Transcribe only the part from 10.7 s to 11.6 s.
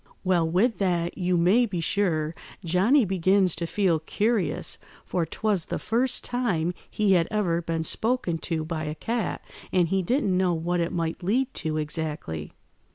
it might lead